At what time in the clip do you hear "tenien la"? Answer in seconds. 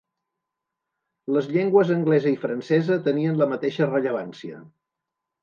3.09-3.49